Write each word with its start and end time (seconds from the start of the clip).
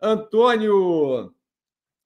Antônio. 0.00 1.34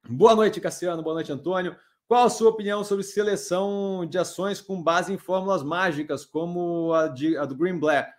Boa 0.08 0.34
noite, 0.34 0.60
Cassiano. 0.60 1.02
Boa 1.02 1.14
noite, 1.14 1.30
Antônio. 1.30 1.76
Qual 2.08 2.24
a 2.24 2.30
sua 2.30 2.50
opinião 2.50 2.82
sobre 2.82 3.04
seleção 3.04 4.06
de 4.06 4.18
ações 4.18 4.60
com 4.60 4.82
base 4.82 5.12
em 5.12 5.18
fórmulas 5.18 5.62
mágicas, 5.62 6.24
como 6.24 6.92
a, 6.94 7.08
de, 7.08 7.36
a 7.36 7.44
do 7.44 7.54
Green 7.54 7.78
Black? 7.78 8.10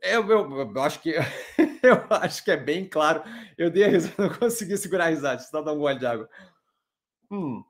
Eu, 0.00 0.28
eu, 0.28 0.60
eu, 0.60 0.82
acho 0.82 1.00
que 1.00 1.14
eu 1.82 2.04
acho 2.10 2.44
que 2.44 2.50
é 2.50 2.56
bem 2.56 2.88
claro. 2.88 3.22
Eu 3.56 3.70
dei 3.70 3.84
a 3.84 3.88
risada, 3.88 4.14
não 4.18 4.34
consegui 4.34 4.76
segurar 4.76 5.04
a 5.04 5.10
risada, 5.10 5.40
só 5.40 5.62
dar 5.62 5.72
um 5.72 5.78
gole 5.78 5.98
de 5.98 6.06
água. 6.06 6.28
Hum. 7.30 7.64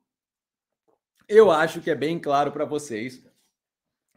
Eu 1.28 1.50
acho 1.50 1.80
que 1.80 1.90
é 1.90 1.94
bem 1.94 2.18
claro 2.18 2.50
para 2.50 2.64
vocês 2.64 3.22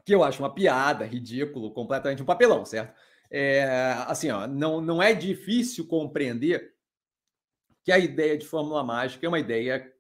que 0.06 0.16
eu 0.16 0.24
acho 0.24 0.42
uma 0.42 0.54
piada, 0.54 1.06
ridículo, 1.06 1.74
completamente 1.74 2.22
um 2.22 2.26
papelão, 2.26 2.64
certo? 2.64 2.96
É, 3.30 3.96
assim, 4.08 4.30
ó, 4.30 4.48
não, 4.48 4.82
não 4.82 5.02
é 5.02 5.14
difícil 5.14 5.88
compreender 5.88 6.74
que 7.84 7.92
a 7.92 8.00
ideia 8.00 8.38
de 8.38 8.46
fórmula 8.46 8.84
mágica 8.84 9.26
é 9.26 9.30
uma 9.30 9.40
ideia 9.40 9.92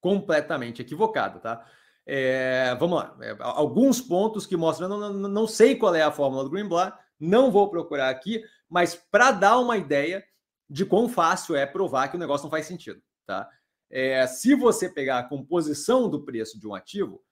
completamente 0.00 0.82
equivocada, 0.82 1.38
tá? 1.38 1.66
É, 2.04 2.74
vamos 2.80 2.98
lá, 2.98 3.16
é, 3.20 3.36
alguns 3.40 4.00
pontos 4.00 4.44
que 4.44 4.56
mostram, 4.56 4.88
não, 4.88 5.12
não, 5.12 5.28
não 5.28 5.46
sei 5.46 5.76
qual 5.76 5.94
é 5.94 6.02
a 6.02 6.10
fórmula 6.10 6.42
do 6.42 6.50
Greenblatt, 6.50 6.98
não 7.18 7.52
vou 7.52 7.70
procurar 7.70 8.10
aqui, 8.10 8.42
mas 8.68 8.96
para 8.96 9.30
dar 9.30 9.58
uma 9.58 9.76
ideia 9.76 10.24
de 10.68 10.84
quão 10.84 11.08
fácil 11.08 11.54
é 11.54 11.64
provar 11.64 12.08
que 12.08 12.16
o 12.16 12.18
negócio 12.18 12.44
não 12.44 12.50
faz 12.50 12.66
sentido, 12.66 13.00
tá? 13.24 13.48
É, 13.88 14.26
se 14.26 14.54
você 14.54 14.88
pegar 14.88 15.18
a 15.18 15.28
composição 15.28 16.08
do 16.08 16.24
preço 16.24 16.58
de 16.58 16.66
um 16.66 16.74
ativo, 16.74 17.22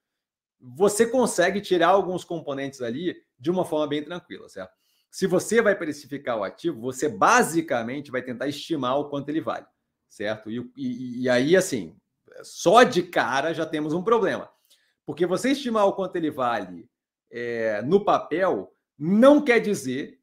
você 0.60 1.06
consegue 1.06 1.60
tirar 1.60 1.88
alguns 1.88 2.22
componentes 2.22 2.82
ali 2.82 3.16
de 3.38 3.50
uma 3.50 3.64
forma 3.64 3.88
bem 3.88 4.04
tranquila, 4.04 4.48
certo? 4.48 4.79
Se 5.10 5.26
você 5.26 5.60
vai 5.60 5.74
precificar 5.74 6.38
o 6.38 6.44
ativo, 6.44 6.80
você 6.80 7.08
basicamente 7.08 8.10
vai 8.10 8.22
tentar 8.22 8.46
estimar 8.46 8.98
o 8.98 9.08
quanto 9.08 9.28
ele 9.28 9.40
vale, 9.40 9.66
certo? 10.08 10.50
E, 10.50 10.70
e, 10.76 11.22
e 11.22 11.28
aí, 11.28 11.56
assim, 11.56 11.96
só 12.42 12.82
de 12.82 13.02
cara 13.02 13.52
já 13.52 13.66
temos 13.66 13.92
um 13.92 14.02
problema. 14.02 14.48
Porque 15.04 15.26
você 15.26 15.50
estimar 15.50 15.86
o 15.86 15.92
quanto 15.92 16.16
ele 16.16 16.30
vale 16.30 16.88
é, 17.30 17.82
no 17.82 18.04
papel 18.04 18.72
não 18.98 19.42
quer 19.42 19.60
dizer 19.60 20.20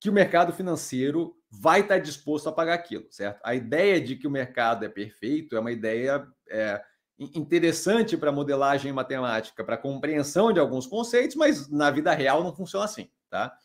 que 0.00 0.10
o 0.10 0.12
mercado 0.12 0.52
financeiro 0.52 1.36
vai 1.50 1.80
estar 1.80 1.98
disposto 1.98 2.48
a 2.48 2.52
pagar 2.52 2.74
aquilo, 2.74 3.06
certo? 3.10 3.40
A 3.44 3.54
ideia 3.54 4.00
de 4.00 4.16
que 4.16 4.26
o 4.26 4.30
mercado 4.30 4.84
é 4.84 4.88
perfeito 4.88 5.56
é 5.56 5.60
uma 5.60 5.72
ideia 5.72 6.26
é, 6.48 6.82
interessante 7.18 8.16
para 8.16 8.32
modelagem 8.32 8.92
matemática, 8.92 9.64
para 9.64 9.76
compreensão 9.76 10.52
de 10.52 10.60
alguns 10.60 10.86
conceitos, 10.86 11.36
mas 11.36 11.68
na 11.70 11.90
vida 11.90 12.12
real 12.12 12.42
não 12.42 12.54
funciona 12.54 12.84
assim, 12.84 13.10
tá? 13.30 13.56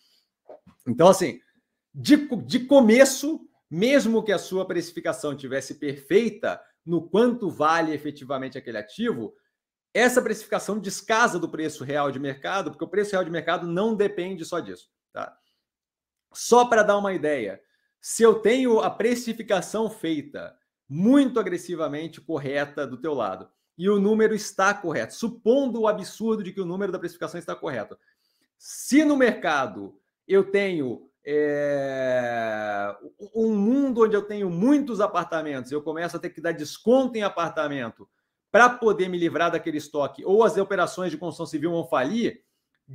Então, 0.87 1.07
assim, 1.07 1.39
de, 1.93 2.27
de 2.45 2.59
começo, 2.61 3.47
mesmo 3.69 4.23
que 4.23 4.31
a 4.31 4.39
sua 4.39 4.65
precificação 4.65 5.35
tivesse 5.35 5.75
perfeita 5.75 6.61
no 6.85 7.07
quanto 7.07 7.49
vale 7.49 7.93
efetivamente 7.93 8.57
aquele 8.57 8.77
ativo, 8.77 9.33
essa 9.93 10.21
precificação 10.21 10.79
descasa 10.79 11.37
do 11.37 11.49
preço 11.49 11.83
real 11.83 12.11
de 12.11 12.19
mercado, 12.19 12.71
porque 12.71 12.83
o 12.83 12.87
preço 12.87 13.11
real 13.11 13.23
de 13.23 13.31
mercado 13.31 13.67
não 13.67 13.93
depende 13.93 14.45
só 14.45 14.59
disso. 14.59 14.89
Tá? 15.11 15.35
Só 16.33 16.65
para 16.65 16.83
dar 16.83 16.97
uma 16.97 17.13
ideia, 17.13 17.61
se 17.99 18.23
eu 18.23 18.35
tenho 18.35 18.79
a 18.79 18.89
precificação 18.89 19.89
feita 19.89 20.57
muito 20.87 21.39
agressivamente 21.39 22.19
correta 22.19 22.87
do 22.87 22.97
teu 22.97 23.13
lado 23.13 23.49
e 23.77 23.89
o 23.89 23.99
número 23.99 24.33
está 24.33 24.73
correto, 24.73 25.13
supondo 25.13 25.81
o 25.81 25.87
absurdo 25.87 26.43
de 26.43 26.51
que 26.51 26.61
o 26.61 26.65
número 26.65 26.91
da 26.91 26.99
precificação 26.99 27.39
está 27.39 27.55
correto, 27.55 27.97
se 28.57 29.03
no 29.03 29.17
mercado 29.17 30.00
eu 30.27 30.43
tenho 30.49 31.09
é, 31.25 32.95
um 33.35 33.55
mundo 33.55 34.03
onde 34.03 34.15
eu 34.15 34.21
tenho 34.21 34.49
muitos 34.49 34.99
apartamentos, 34.99 35.71
eu 35.71 35.81
começo 35.81 36.17
a 36.17 36.19
ter 36.19 36.29
que 36.29 36.41
dar 36.41 36.51
desconto 36.51 37.17
em 37.17 37.23
apartamento 37.23 38.07
para 38.51 38.69
poder 38.69 39.07
me 39.07 39.17
livrar 39.17 39.51
daquele 39.51 39.77
estoque, 39.77 40.25
ou 40.25 40.43
as 40.43 40.57
operações 40.57 41.11
de 41.11 41.17
construção 41.17 41.45
civil 41.45 41.71
vão 41.71 41.87
falir, 41.87 42.43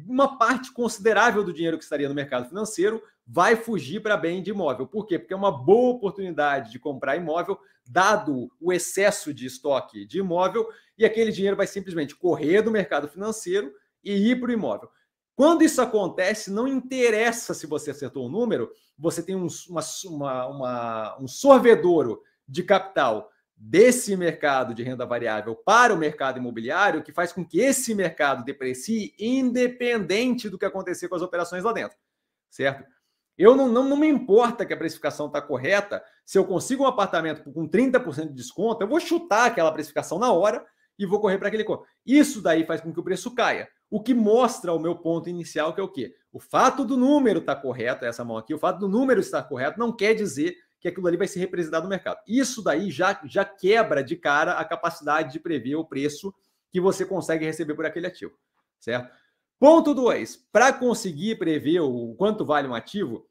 uma 0.06 0.36
parte 0.36 0.72
considerável 0.72 1.42
do 1.42 1.52
dinheiro 1.52 1.78
que 1.78 1.84
estaria 1.84 2.08
no 2.08 2.14
mercado 2.14 2.48
financeiro 2.48 3.02
vai 3.26 3.56
fugir 3.56 4.00
para 4.00 4.16
bem 4.16 4.42
de 4.42 4.50
imóvel. 4.50 4.86
Por 4.86 5.06
quê? 5.06 5.18
Porque 5.18 5.32
é 5.32 5.36
uma 5.36 5.50
boa 5.50 5.94
oportunidade 5.94 6.70
de 6.70 6.78
comprar 6.78 7.16
imóvel, 7.16 7.58
dado 7.84 8.50
o 8.60 8.72
excesso 8.72 9.32
de 9.32 9.46
estoque 9.46 10.04
de 10.04 10.18
imóvel, 10.18 10.68
e 10.98 11.04
aquele 11.04 11.32
dinheiro 11.32 11.56
vai 11.56 11.66
simplesmente 11.66 12.14
correr 12.14 12.62
do 12.62 12.70
mercado 12.70 13.08
financeiro 13.08 13.72
e 14.04 14.30
ir 14.30 14.38
para 14.38 14.50
o 14.50 14.52
imóvel. 14.52 14.90
Quando 15.36 15.62
isso 15.62 15.82
acontece, 15.82 16.50
não 16.50 16.66
interessa 16.66 17.52
se 17.52 17.66
você 17.66 17.90
acertou 17.90 18.24
o 18.24 18.26
um 18.26 18.30
número, 18.30 18.72
você 18.98 19.22
tem 19.22 19.36
um, 19.36 19.46
uma, 19.68 20.46
uma, 20.46 21.18
um 21.20 21.28
sorvedouro 21.28 22.22
de 22.48 22.62
capital 22.62 23.30
desse 23.54 24.16
mercado 24.16 24.74
de 24.74 24.82
renda 24.82 25.04
variável 25.04 25.54
para 25.54 25.92
o 25.92 25.96
mercado 25.98 26.38
imobiliário, 26.38 27.02
que 27.02 27.12
faz 27.12 27.34
com 27.34 27.44
que 27.44 27.60
esse 27.60 27.94
mercado 27.94 28.44
deprecie, 28.44 29.14
independente 29.18 30.48
do 30.48 30.58
que 30.58 30.64
acontecer 30.64 31.06
com 31.06 31.16
as 31.16 31.22
operações 31.22 31.62
lá 31.62 31.72
dentro, 31.72 31.98
certo? 32.48 32.84
Eu 33.36 33.54
não, 33.54 33.68
não, 33.68 33.84
não 33.84 33.96
me 33.96 34.08
importa 34.08 34.64
que 34.64 34.72
a 34.72 34.76
precificação 34.76 35.26
está 35.26 35.42
correta, 35.42 36.02
se 36.24 36.38
eu 36.38 36.46
consigo 36.46 36.84
um 36.84 36.86
apartamento 36.86 37.52
com 37.52 37.68
30% 37.68 38.28
de 38.28 38.32
desconto, 38.32 38.82
eu 38.82 38.88
vou 38.88 39.00
chutar 39.00 39.46
aquela 39.46 39.70
precificação 39.70 40.18
na 40.18 40.32
hora 40.32 40.64
e 40.98 41.04
vou 41.04 41.20
correr 41.20 41.36
para 41.36 41.48
aquele. 41.48 41.66
Isso 42.06 42.40
daí 42.40 42.64
faz 42.64 42.80
com 42.80 42.90
que 42.90 43.00
o 43.00 43.04
preço 43.04 43.34
caia. 43.34 43.68
O 43.90 44.02
que 44.02 44.14
mostra 44.14 44.72
o 44.72 44.78
meu 44.78 44.96
ponto 44.96 45.28
inicial, 45.28 45.72
que 45.72 45.80
é 45.80 45.84
o 45.84 45.88
quê? 45.88 46.14
O 46.32 46.40
fato 46.40 46.84
do 46.84 46.96
número 46.96 47.40
estar 47.40 47.56
tá 47.56 47.60
correto, 47.60 48.04
essa 48.04 48.24
mão 48.24 48.36
aqui, 48.36 48.52
o 48.52 48.58
fato 48.58 48.80
do 48.80 48.88
número 48.88 49.20
estar 49.20 49.42
correto 49.44 49.78
não 49.78 49.94
quer 49.94 50.14
dizer 50.14 50.56
que 50.80 50.88
aquilo 50.88 51.06
ali 51.06 51.16
vai 51.16 51.28
ser 51.28 51.40
representado 51.40 51.84
no 51.84 51.90
mercado. 51.90 52.18
Isso 52.26 52.62
daí 52.62 52.90
já, 52.90 53.20
já 53.24 53.44
quebra 53.44 54.02
de 54.02 54.16
cara 54.16 54.52
a 54.52 54.64
capacidade 54.64 55.32
de 55.32 55.40
prever 55.40 55.76
o 55.76 55.84
preço 55.84 56.34
que 56.70 56.80
você 56.80 57.06
consegue 57.06 57.44
receber 57.44 57.74
por 57.74 57.86
aquele 57.86 58.06
ativo, 58.06 58.36
certo? 58.78 59.10
Ponto 59.58 59.94
2. 59.94 60.48
Para 60.52 60.72
conseguir 60.72 61.38
prever 61.38 61.80
o 61.80 62.14
quanto 62.16 62.44
vale 62.44 62.68
um 62.68 62.74
ativo, 62.74 63.26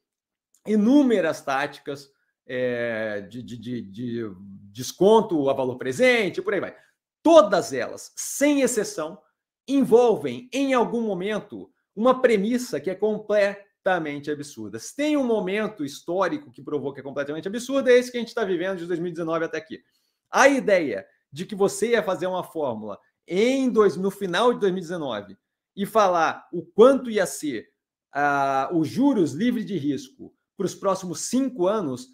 inúmeras 0.65 1.41
táticas 1.41 2.09
é, 2.47 3.21
de, 3.21 3.43
de, 3.43 3.57
de, 3.57 3.81
de 3.81 4.31
desconto 4.71 5.49
a 5.49 5.53
valor 5.53 5.77
presente, 5.77 6.41
por 6.41 6.53
aí 6.53 6.59
vai. 6.59 6.75
Todas 7.21 7.73
elas, 7.73 8.11
sem 8.15 8.61
exceção, 8.61 9.19
envolvem 9.67 10.49
em 10.51 10.73
algum 10.73 11.01
momento 11.01 11.71
uma 11.95 12.21
premissa 12.21 12.79
que 12.79 12.89
é 12.89 12.95
completamente 12.95 14.29
absurda. 14.29 14.79
Se 14.79 14.95
tem 14.95 15.15
um 15.15 15.25
momento 15.25 15.85
histórico 15.85 16.51
que 16.51 16.61
provou 16.61 16.93
que 16.93 16.99
é 16.99 17.03
completamente 17.03 17.47
absurdo, 17.47 17.89
é 17.89 17.93
esse 17.93 18.11
que 18.11 18.17
a 18.17 18.19
gente 18.19 18.29
está 18.29 18.43
vivendo 18.43 18.79
de 18.79 18.85
2019 18.85 19.45
até 19.45 19.57
aqui. 19.57 19.81
A 20.29 20.47
ideia 20.47 21.05
de 21.31 21.45
que 21.45 21.55
você 21.55 21.91
ia 21.91 22.03
fazer 22.03 22.27
uma 22.27 22.43
fórmula 22.43 22.99
em 23.27 23.69
dois, 23.69 23.95
no 23.95 24.11
final 24.11 24.53
de 24.53 24.59
2019 24.59 25.37
e 25.75 25.85
falar 25.85 26.47
o 26.51 26.63
quanto 26.63 27.09
ia 27.09 27.25
ser 27.25 27.67
uh, 28.15 28.77
os 28.77 28.87
juros 28.87 29.33
livres 29.33 29.65
de 29.65 29.77
risco 29.77 30.33
para 30.55 30.65
os 30.65 30.75
próximos 30.75 31.21
cinco 31.21 31.67
anos, 31.67 32.07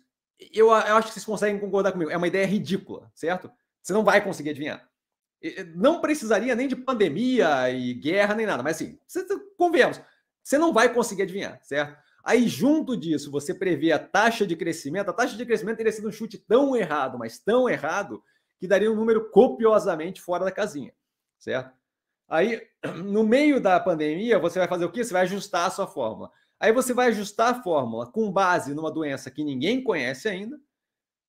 eu, 0.51 0.67
eu 0.67 0.71
acho 0.71 1.07
que 1.07 1.13
vocês 1.13 1.25
conseguem 1.25 1.59
concordar 1.59 1.91
comigo. 1.91 2.09
É 2.09 2.17
uma 2.17 2.27
ideia 2.27 2.45
ridícula, 2.45 3.11
certo? 3.13 3.51
Você 3.81 3.93
não 3.93 4.03
vai 4.03 4.23
conseguir 4.23 4.51
adivinhar. 4.51 4.90
Não 5.75 6.01
precisaria 6.01 6.55
nem 6.55 6.67
de 6.67 6.75
pandemia 6.75 7.69
e 7.71 7.93
guerra, 7.93 8.35
nem 8.35 8.45
nada, 8.45 8.61
mas 8.61 8.75
assim, 8.75 8.99
convenhamos, 9.57 9.99
você 10.43 10.57
não 10.57 10.71
vai 10.71 10.93
conseguir 10.93 11.23
adivinhar, 11.23 11.59
certo? 11.63 11.97
Aí, 12.23 12.47
junto 12.47 12.95
disso, 12.95 13.31
você 13.31 13.53
prevê 13.53 13.91
a 13.91 13.99
taxa 13.99 14.45
de 14.45 14.55
crescimento. 14.55 15.09
A 15.09 15.13
taxa 15.13 15.35
de 15.35 15.45
crescimento 15.45 15.77
teria 15.77 15.91
sido 15.91 16.07
um 16.07 16.11
chute 16.11 16.37
tão 16.37 16.75
errado, 16.75 17.17
mas 17.17 17.39
tão 17.39 17.67
errado, 17.67 18.23
que 18.59 18.67
daria 18.67 18.91
um 18.91 18.95
número 18.95 19.29
copiosamente 19.31 20.21
fora 20.21 20.45
da 20.45 20.51
casinha, 20.51 20.93
certo? 21.39 21.75
Aí, 22.29 22.61
no 23.03 23.23
meio 23.23 23.59
da 23.59 23.79
pandemia, 23.79 24.37
você 24.37 24.59
vai 24.59 24.67
fazer 24.67 24.85
o 24.85 24.91
quê? 24.91 25.03
Você 25.03 25.13
vai 25.13 25.23
ajustar 25.23 25.65
a 25.65 25.71
sua 25.71 25.87
fórmula. 25.87 26.31
Aí 26.59 26.71
você 26.71 26.93
vai 26.93 27.07
ajustar 27.07 27.55
a 27.55 27.63
fórmula 27.63 28.05
com 28.05 28.31
base 28.31 28.75
numa 28.75 28.91
doença 28.91 29.31
que 29.31 29.43
ninguém 29.43 29.83
conhece 29.83 30.29
ainda, 30.29 30.59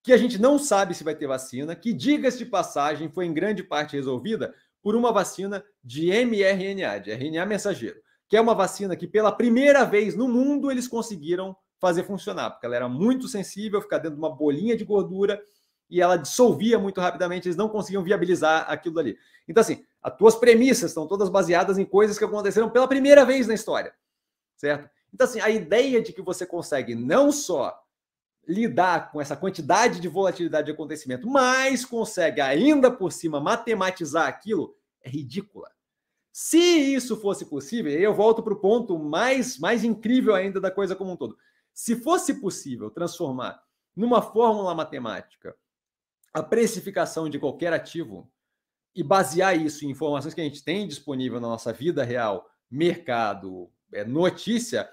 que 0.03 0.11
a 0.11 0.17
gente 0.17 0.39
não 0.39 0.59
sabe 0.59 0.93
se 0.93 1.03
vai 1.03 1.15
ter 1.15 1.25
vacina, 1.25 1.75
que, 1.75 1.93
diga-se 1.93 2.37
de 2.37 2.45
passagem, 2.45 3.09
foi 3.09 3.25
em 3.25 3.33
grande 3.33 3.63
parte 3.63 3.95
resolvida 3.95 4.53
por 4.81 4.97
uma 4.97 5.13
vacina 5.13 5.63
de 5.81 6.11
mRNA, 6.11 6.99
de 6.99 7.11
RNA 7.11 7.45
mensageiro, 7.45 8.01
que 8.27 8.35
é 8.35 8.41
uma 8.41 8.53
vacina 8.53 8.97
que, 8.97 9.07
pela 9.07 9.31
primeira 9.31 9.85
vez 9.85 10.13
no 10.13 10.27
mundo, 10.27 10.69
eles 10.69 10.89
conseguiram 10.89 11.55
fazer 11.79 12.03
funcionar, 12.03 12.51
porque 12.51 12.65
ela 12.65 12.75
era 12.75 12.89
muito 12.89 13.29
sensível, 13.29 13.81
ficar 13.81 13.97
dentro 13.97 14.15
de 14.15 14.21
uma 14.21 14.35
bolinha 14.35 14.75
de 14.75 14.83
gordura 14.83 15.41
e 15.89 16.01
ela 16.01 16.17
dissolvia 16.17 16.77
muito 16.77 16.99
rapidamente, 16.99 17.47
eles 17.47 17.55
não 17.55 17.69
conseguiam 17.69 18.03
viabilizar 18.03 18.65
aquilo 18.69 18.99
ali. 18.99 19.17
Então, 19.47 19.61
assim, 19.61 19.85
as 20.01 20.15
tuas 20.17 20.35
premissas 20.35 20.91
estão 20.91 21.07
todas 21.07 21.29
baseadas 21.29 21.77
em 21.77 21.85
coisas 21.85 22.17
que 22.17 22.25
aconteceram 22.25 22.69
pela 22.69 22.87
primeira 22.87 23.23
vez 23.23 23.47
na 23.47 23.53
história, 23.53 23.93
certo? 24.57 24.89
Então, 25.13 25.25
assim, 25.25 25.39
a 25.39 25.49
ideia 25.49 26.01
de 26.01 26.11
que 26.11 26.21
você 26.21 26.45
consegue 26.45 26.95
não 26.95 27.31
só 27.31 27.82
lidar 28.47 29.11
com 29.11 29.21
essa 29.21 29.35
quantidade 29.35 29.99
de 29.99 30.07
volatilidade 30.07 30.65
de 30.65 30.71
acontecimento, 30.71 31.27
mas 31.27 31.85
consegue 31.85 32.41
ainda 32.41 32.91
por 32.91 33.11
cima 33.11 33.39
matematizar 33.39 34.27
aquilo, 34.27 34.75
é 35.01 35.09
ridícula. 35.09 35.71
Se 36.31 36.57
isso 36.57 37.15
fosse 37.17 37.45
possível, 37.45 37.91
eu 37.91 38.13
volto 38.13 38.41
para 38.41 38.53
o 38.53 38.59
ponto 38.59 38.97
mais, 38.97 39.59
mais 39.59 39.83
incrível 39.83 40.33
ainda 40.33 40.59
da 40.59 40.71
coisa 40.71 40.95
como 40.95 41.11
um 41.11 41.15
todo. 41.15 41.37
Se 41.73 41.95
fosse 41.95 42.41
possível 42.41 42.89
transformar 42.89 43.61
numa 43.95 44.21
fórmula 44.21 44.73
matemática 44.73 45.55
a 46.33 46.41
precificação 46.41 47.29
de 47.29 47.37
qualquer 47.37 47.71
ativo 47.71 48.31
e 48.95 49.03
basear 49.03 49.55
isso 49.55 49.85
em 49.85 49.91
informações 49.91 50.33
que 50.33 50.41
a 50.41 50.43
gente 50.43 50.63
tem 50.63 50.87
disponível 50.87 51.39
na 51.39 51.47
nossa 51.47 51.71
vida 51.71 52.03
real, 52.03 52.49
mercado, 52.69 53.71
é, 53.91 54.03
notícia, 54.03 54.89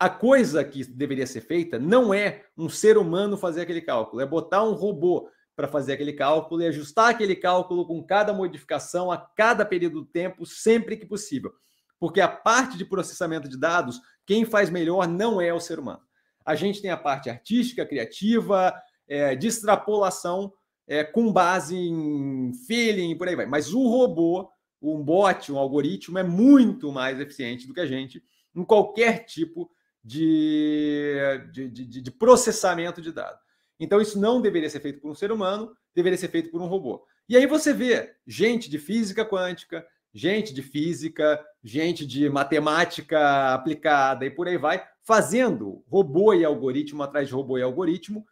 a 0.00 0.08
coisa 0.08 0.64
que 0.64 0.82
deveria 0.82 1.26
ser 1.26 1.42
feita 1.42 1.78
não 1.78 2.14
é 2.14 2.46
um 2.56 2.70
ser 2.70 2.96
humano 2.96 3.36
fazer 3.36 3.60
aquele 3.60 3.82
cálculo, 3.82 4.22
é 4.22 4.26
botar 4.26 4.64
um 4.64 4.72
robô 4.72 5.28
para 5.54 5.68
fazer 5.68 5.92
aquele 5.92 6.14
cálculo 6.14 6.62
e 6.62 6.66
ajustar 6.66 7.10
aquele 7.10 7.36
cálculo 7.36 7.86
com 7.86 8.02
cada 8.02 8.32
modificação 8.32 9.12
a 9.12 9.18
cada 9.18 9.62
período 9.62 10.00
do 10.00 10.06
tempo, 10.06 10.46
sempre 10.46 10.96
que 10.96 11.04
possível. 11.04 11.52
Porque 11.98 12.18
a 12.18 12.28
parte 12.28 12.78
de 12.78 12.84
processamento 12.86 13.46
de 13.46 13.58
dados, 13.58 14.00
quem 14.24 14.46
faz 14.46 14.70
melhor 14.70 15.06
não 15.06 15.38
é 15.38 15.52
o 15.52 15.60
ser 15.60 15.78
humano. 15.78 16.00
A 16.46 16.54
gente 16.54 16.80
tem 16.80 16.90
a 16.90 16.96
parte 16.96 17.28
artística, 17.28 17.84
criativa, 17.84 18.74
é, 19.06 19.36
de 19.36 19.48
extrapolação 19.48 20.50
é, 20.88 21.04
com 21.04 21.30
base 21.30 21.76
em 21.76 22.54
feeling 22.66 23.10
e 23.10 23.14
por 23.14 23.28
aí 23.28 23.36
vai. 23.36 23.44
Mas 23.44 23.74
o 23.74 23.86
robô, 23.86 24.50
um 24.80 25.04
bot, 25.04 25.52
um 25.52 25.58
algoritmo, 25.58 26.18
é 26.18 26.22
muito 26.22 26.90
mais 26.90 27.20
eficiente 27.20 27.66
do 27.66 27.74
que 27.74 27.80
a 27.80 27.86
gente 27.86 28.24
em 28.56 28.64
qualquer 28.64 29.26
tipo 29.26 29.70
de, 30.02 31.16
de, 31.52 31.68
de, 31.68 32.00
de 32.00 32.10
processamento 32.10 33.00
de 33.00 33.12
dados. 33.12 33.40
Então, 33.78 34.00
isso 34.00 34.18
não 34.18 34.40
deveria 34.40 34.68
ser 34.68 34.80
feito 34.80 35.00
por 35.00 35.10
um 35.10 35.14
ser 35.14 35.32
humano, 35.32 35.74
deveria 35.94 36.18
ser 36.18 36.28
feito 36.28 36.50
por 36.50 36.60
um 36.60 36.66
robô. 36.66 37.04
E 37.28 37.36
aí 37.36 37.46
você 37.46 37.72
vê 37.72 38.14
gente 38.26 38.68
de 38.68 38.78
física 38.78 39.24
quântica, 39.24 39.86
gente 40.12 40.52
de 40.52 40.62
física, 40.62 41.44
gente 41.62 42.04
de 42.04 42.28
matemática 42.28 43.54
aplicada 43.54 44.26
e 44.26 44.30
por 44.30 44.48
aí 44.48 44.58
vai, 44.58 44.84
fazendo 45.02 45.84
robô 45.88 46.34
e 46.34 46.44
algoritmo 46.44 47.02
atrás 47.02 47.28
de 47.28 47.34
robô 47.34 47.58
e 47.58 47.62
algoritmo. 47.62 48.26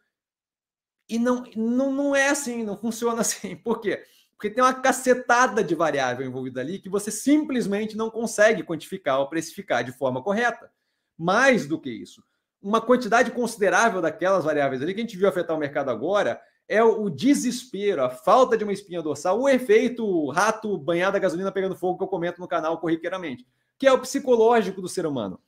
E 1.07 1.17
não, 1.17 1.43
não, 1.55 1.91
não 1.91 2.15
é 2.15 2.29
assim, 2.29 2.63
não 2.63 2.77
funciona 2.77 3.21
assim. 3.21 3.55
Por 3.55 3.79
quê? 3.79 4.03
Porque 4.31 4.49
tem 4.49 4.63
uma 4.63 4.73
cacetada 4.73 5.63
de 5.63 5.75
variável 5.75 6.25
envolvida 6.25 6.61
ali 6.61 6.79
que 6.79 6.89
você 6.89 7.11
simplesmente 7.11 7.97
não 7.97 8.09
consegue 8.09 8.63
quantificar 8.63 9.19
ou 9.19 9.27
precificar 9.27 9.83
de 9.83 9.91
forma 9.91 10.23
correta. 10.23 10.71
Mais 11.19 11.67
do 11.67 11.77
que 11.77 11.89
isso, 11.89 12.23
uma 12.61 12.79
quantidade 12.79 13.31
considerável 13.31 14.01
daquelas 14.01 14.45
variáveis 14.45 14.81
ali 14.81 14.93
que 14.93 15.01
a 15.01 15.03
gente 15.03 15.17
viu 15.17 15.27
afetar 15.27 15.53
o 15.53 15.59
mercado 15.59 15.89
agora 15.89 16.41
é 16.65 16.81
o 16.81 17.09
desespero, 17.09 18.03
a 18.03 18.09
falta 18.09 18.55
de 18.55 18.63
uma 18.63 18.71
espinha 18.71 19.01
dorsal, 19.01 19.41
o 19.41 19.49
efeito 19.49 20.29
rato 20.29 20.77
banhado 20.77 21.17
a 21.17 21.19
gasolina 21.19 21.51
pegando 21.51 21.75
fogo 21.75 21.97
que 21.97 22.03
eu 22.03 22.07
comento 22.07 22.39
no 22.39 22.47
canal 22.47 22.77
corriqueiramente, 22.79 23.45
que 23.77 23.85
é 23.85 23.91
o 23.91 23.99
psicológico 23.99 24.81
do 24.81 24.87
ser 24.87 25.05
humano. 25.05 25.41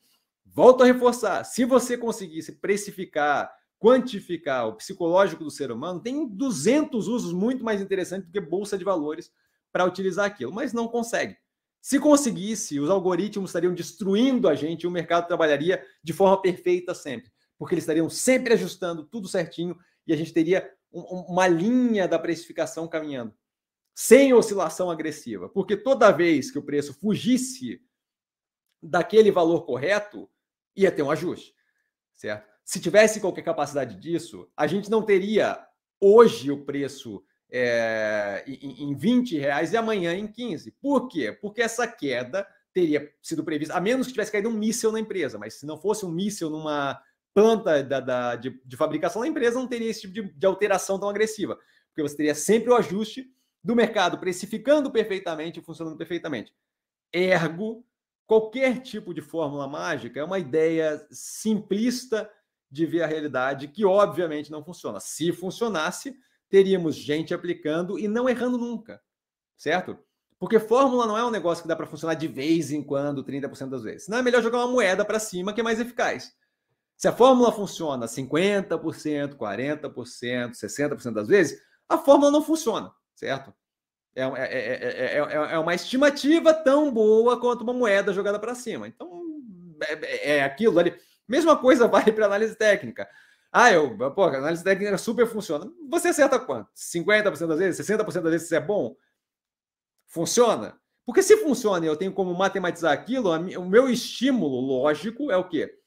Volto 0.46 0.84
a 0.84 0.86
reforçar, 0.86 1.44
se 1.46 1.64
você 1.64 1.98
conseguisse 1.98 2.54
precificar, 2.54 3.50
quantificar 3.80 4.68
o 4.68 4.74
psicológico 4.74 5.44
do 5.44 5.52
ser 5.52 5.72
humano, 5.72 6.02
tem 6.02 6.28
200 6.28 7.08
usos 7.08 7.32
muito 7.32 7.64
mais 7.64 7.80
interessantes 7.80 8.28
do 8.28 8.34
que 8.34 8.42
bolsa 8.42 8.78
de 8.78 8.84
valores 8.84 9.32
para 9.72 9.86
utilizar 9.86 10.26
aquilo, 10.26 10.52
mas 10.52 10.74
não 10.74 10.88
consegue. 10.88 11.38
Se 11.82 12.00
conseguisse, 12.00 12.80
os 12.80 12.92
algoritmos 12.92 13.50
estariam 13.50 13.74
destruindo 13.74 14.48
a 14.48 14.54
gente 14.54 14.84
e 14.84 14.88
o 14.88 14.92
mercado 14.92 15.28
trabalharia 15.28 15.84
de 16.04 16.14
forma 16.14 16.40
perfeita 16.40 16.94
sempre, 16.94 17.32
porque 17.58 17.74
eles 17.74 17.84
estariam 17.84 18.08
sempre 18.08 18.54
ajustando 18.54 19.04
tudo 19.04 19.28
certinho 19.28 19.76
e 20.06 20.14
a 20.14 20.16
gente 20.16 20.32
teria 20.32 20.72
um, 20.94 21.02
uma 21.02 21.48
linha 21.48 22.08
da 22.08 22.20
precificação 22.20 22.88
caminhando, 22.88 23.34
sem 23.96 24.32
oscilação 24.32 24.92
agressiva, 24.92 25.50
porque 25.50 25.76
toda 25.76 26.12
vez 26.12 26.52
que 26.52 26.60
o 26.60 26.64
preço 26.64 26.94
fugisse 26.94 27.82
daquele 28.82 29.32
valor 29.32 29.66
correto, 29.66 30.30
ia 30.76 30.92
ter 30.92 31.02
um 31.02 31.12
ajuste, 31.12 31.56
certo? 32.16 32.48
Se 32.64 32.80
tivesse 32.80 33.20
qualquer 33.20 33.42
capacidade 33.42 33.96
disso, 33.96 34.50
a 34.56 34.68
gente 34.68 34.90
não 34.90 35.04
teria 35.04 35.68
hoje 36.00 36.52
o 36.52 36.64
preço 36.64 37.24
é, 37.52 38.44
em, 38.48 38.92
em 38.92 38.96
20 38.96 39.38
reais 39.38 39.74
e 39.74 39.78
amanhã 39.78 40.14
em 40.14 40.28
15. 40.28 40.72
Por 40.82 41.08
quê? 41.08 41.32
Porque 41.32 41.62
essa 41.62 41.86
queda 41.86 42.48
teria 42.74 43.12
sido 43.22 43.44
prevista, 43.44 43.76
a 43.76 43.82
menos 43.82 44.08
que 44.08 44.14
tivesse 44.14 44.32
caído 44.32 44.50
um 44.50 44.54
míssil 44.54 44.92
na 44.92 45.00
empresa, 45.00 45.38
mas 45.38 45.56
se 45.56 45.66
não 45.66 45.78
fosse 45.78 46.06
um 46.06 46.12
míssil 46.12 46.50
numa 46.50 47.02
planta 47.34 47.84
da, 47.84 48.00
da 48.00 48.36
de, 48.36 48.62
de, 48.66 48.78
fabricação 48.78 49.22
da 49.22 49.28
empresa, 49.28 49.60
não 49.60 49.68
teria 49.68 49.90
esse 49.90 50.02
tipo 50.02 50.14
de, 50.14 50.24
de 50.34 50.46
alteração 50.46 50.98
tão 50.98 51.10
agressiva, 51.10 51.58
porque 51.88 52.02
você 52.02 52.16
teria 52.16 52.36
sempre 52.36 52.70
o 52.70 52.76
ajuste 52.76 53.30
do 53.64 53.76
mercado 53.76 54.18
precificando 54.18 54.90
perfeitamente 54.90 55.60
e 55.60 55.64
funcionando 55.64 55.98
perfeitamente. 55.98 56.54
Ergo, 57.14 57.86
qualquer 58.26 58.80
tipo 58.80 59.14
de 59.14 59.22
fórmula 59.22 59.68
mágica 59.68 60.20
é 60.20 60.24
uma 60.24 60.40
ideia 60.40 61.06
simplista 61.12 62.30
de 62.70 62.86
ver 62.86 63.02
a 63.04 63.08
realidade 63.08 63.68
que, 63.68 63.84
obviamente, 63.84 64.50
não 64.50 64.64
funciona. 64.64 65.00
Se 65.02 65.34
funcionasse, 65.34 66.16
teríamos 66.52 66.96
gente 66.96 67.34
aplicando 67.34 67.98
e 67.98 68.08
não 68.08 68.30
errando 68.30 68.58
nunca, 68.58 69.02
certo? 69.58 69.98
Porque 70.38 70.60
fórmula 70.60 71.08
não 71.08 71.18
é 71.18 71.26
um 71.26 71.32
negócio 71.32 71.62
que 71.62 71.68
dá 71.68 71.76
para 71.76 71.88
funcionar 71.88 72.16
de 72.16 72.28
vez 72.28 72.72
em 72.72 72.84
quando, 72.84 73.24
30% 73.24 73.70
das 73.70 73.84
vezes. 73.84 74.08
Não 74.10 74.18
é 74.18 74.22
melhor 74.22 74.44
jogar 74.44 74.58
uma 74.60 74.72
moeda 74.72 75.06
para 75.06 75.18
cima 75.18 75.54
que 75.54 75.62
é 75.62 75.64
mais 75.64 75.80
eficaz. 75.80 76.34
Se 76.98 77.08
a 77.08 77.14
fórmula 77.14 77.52
funciona 77.52 78.06
50%, 78.06 79.36
40%, 79.36 80.52
60% 80.52 81.14
das 81.14 81.28
vezes, 81.28 81.62
a 81.88 81.98
fórmula 81.98 82.30
não 82.30 82.44
funciona, 82.44 82.92
certo? 83.16 83.54
É, 84.14 84.24
é, 84.24 85.16
é, 85.16 85.18
é, 85.18 85.58
uma 85.58 85.74
estimativa 85.74 86.54
tão 86.54 86.92
boa 86.92 87.40
quanto 87.40 87.62
uma 87.62 87.74
moeda 87.74 88.12
jogada 88.12 88.38
para 88.38 88.54
cima. 88.54 88.88
Então, 88.88 89.24
é, 90.22 90.44
aquilo 90.44 90.78
ali. 90.78 90.94
Mesma 91.28 91.58
coisa 91.58 91.88
vale 91.90 92.12
para 92.12 92.26
análise 92.26 92.56
técnica. 92.56 93.08
Ah, 93.52 93.72
eu, 93.72 93.98
pô, 94.14 94.24
a 94.24 94.38
análise 94.38 94.64
técnica 94.64 94.98
super 94.98 95.28
funciona. 95.28 95.70
Você 95.90 96.08
acerta 96.08 96.40
quanto? 96.40 96.70
50% 96.74 97.48
das 97.48 97.60
vezes? 97.60 97.86
60% 97.86 98.22
das 98.22 98.32
vezes 98.32 98.52
é 98.52 98.60
bom? 98.62 98.96
Funciona? 100.08 100.80
Porque 101.06 101.22
se 101.22 101.36
funciona 101.38 101.86
e 101.86 101.90
eu 101.90 101.98
tenho 101.98 102.14
como 102.14 102.34
matematizar 102.34 102.94
aquilo, 102.94 103.30
o 103.32 103.66
meu 103.66 103.90
estímulo 103.90 104.62
lógico 104.62 105.30
é 105.32 105.36
o 105.36 105.48
quê? 105.48 105.78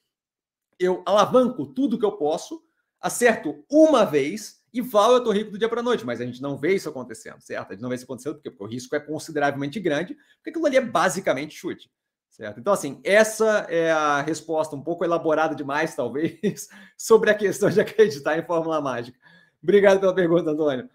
Eu 0.78 1.02
alavanco 1.06 1.66
tudo 1.66 1.98
que 1.98 2.04
eu 2.04 2.12
posso, 2.12 2.62
acerto 3.00 3.64
uma 3.70 4.04
vez 4.04 4.62
e 4.72 4.82
falo 4.82 5.14
eu 5.14 5.24
tô 5.24 5.30
rico 5.30 5.52
do 5.52 5.58
dia 5.58 5.68
para 5.68 5.82
noite, 5.82 6.04
mas 6.04 6.20
a 6.20 6.26
gente 6.26 6.42
não 6.42 6.58
vê 6.58 6.74
isso 6.74 6.88
acontecendo, 6.88 7.40
certo? 7.40 7.70
A 7.70 7.72
gente 7.74 7.82
não 7.82 7.88
vê 7.88 7.94
isso 7.94 8.04
acontecendo 8.04 8.34
porque, 8.34 8.50
porque 8.50 8.64
o 8.64 8.66
risco 8.66 8.94
é 8.96 9.00
consideravelmente 9.00 9.78
grande, 9.78 10.16
porque 10.36 10.50
aquilo 10.50 10.66
ali 10.66 10.76
é 10.76 10.80
basicamente 10.80 11.54
chute. 11.54 11.90
Certo? 12.34 12.58
Então, 12.58 12.72
assim, 12.72 13.00
essa 13.04 13.64
é 13.68 13.92
a 13.92 14.20
resposta 14.20 14.74
um 14.74 14.82
pouco 14.82 15.04
elaborada 15.04 15.54
demais, 15.54 15.94
talvez, 15.94 16.68
sobre 16.98 17.30
a 17.30 17.34
questão 17.34 17.70
de 17.70 17.80
acreditar 17.80 18.36
em 18.36 18.44
fórmula 18.44 18.80
mágica. 18.80 19.16
Obrigado 19.62 20.00
pela 20.00 20.12
pergunta, 20.12 20.50
Antônio. 20.50 20.90